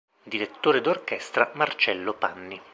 Direttore 0.23 0.81
d'orchestra: 0.81 1.51
Marcello 1.53 2.13
Panni. 2.13 2.59